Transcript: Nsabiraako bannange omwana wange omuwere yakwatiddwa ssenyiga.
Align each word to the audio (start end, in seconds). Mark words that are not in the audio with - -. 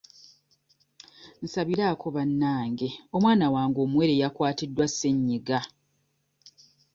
Nsabiraako 1.43 2.07
bannange 2.15 2.89
omwana 3.15 3.45
wange 3.53 3.79
omuwere 3.85 4.13
yakwatiddwa 4.21 4.85
ssenyiga. 4.89 5.59